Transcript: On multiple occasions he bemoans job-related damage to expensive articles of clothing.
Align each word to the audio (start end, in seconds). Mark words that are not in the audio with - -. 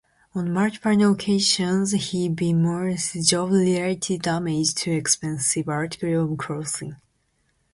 On 0.33 0.51
multiple 0.51 1.11
occasions 1.11 1.91
he 1.91 2.27
bemoans 2.27 3.13
job-related 3.13 4.23
damage 4.23 4.73
to 4.73 4.89
expensive 4.89 5.69
articles 5.69 6.31
of 6.31 6.37
clothing. 6.39 6.95